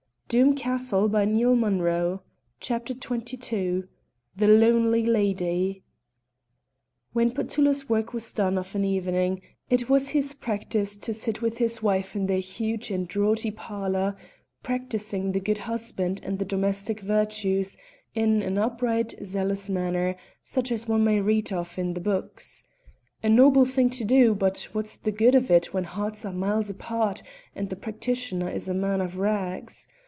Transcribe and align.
The 0.31 0.37
Chamberlain 0.55 1.37
led 1.37 1.59
the 1.59 1.83
way. 2.11 2.19
CHAPTER 2.61 2.93
XXII 2.93 3.83
THE 4.37 4.47
LONELY 4.47 5.05
LADY 5.05 5.83
When 7.11 7.31
Petullo's 7.31 7.89
work 7.89 8.13
was 8.13 8.31
done 8.31 8.57
of 8.57 8.73
an 8.73 8.85
evening 8.85 9.41
it 9.69 9.89
was 9.89 10.11
his 10.11 10.31
practice 10.31 10.97
to 10.99 11.13
sit 11.13 11.41
with 11.41 11.57
his 11.57 11.83
wife 11.83 12.15
in 12.15 12.27
their 12.27 12.39
huge 12.39 12.91
and 12.91 13.09
draughty 13.09 13.51
parlour, 13.51 14.15
practising 14.63 15.33
the 15.33 15.41
good 15.41 15.57
husband 15.57 16.21
and 16.23 16.39
the 16.39 16.45
domestic 16.45 17.01
virtues 17.01 17.75
in 18.15 18.41
an 18.41 18.57
upright 18.57 19.13
zealous 19.25 19.67
manner, 19.67 20.15
such 20.41 20.71
as 20.71 20.87
one 20.87 21.03
may 21.03 21.19
read 21.19 21.51
of 21.51 21.77
in 21.77 21.93
the 21.93 21.99
books. 21.99 22.63
A 23.21 23.27
noble 23.27 23.65
thing 23.65 23.89
to 23.89 24.05
do, 24.05 24.33
but 24.33 24.69
what's 24.71 24.95
the 24.95 25.11
good 25.11 25.35
of 25.35 25.51
it 25.51 25.73
when 25.73 25.83
hearts 25.83 26.23
are 26.23 26.31
miles 26.31 26.69
apart 26.69 27.21
and 27.53 27.69
the 27.69 27.75
practitioner 27.75 28.49
is 28.49 28.69
a 28.69 28.73
man 28.73 29.01
of 29.01 29.19
rags? 29.19 29.89